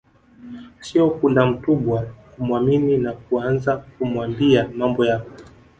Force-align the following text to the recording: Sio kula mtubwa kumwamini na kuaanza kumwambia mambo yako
Sio 0.79 1.09
kula 1.09 1.45
mtubwa 1.45 2.01
kumwamini 2.35 2.97
na 2.97 3.13
kuaanza 3.13 3.77
kumwambia 3.77 4.69
mambo 4.77 5.05
yako 5.05 5.31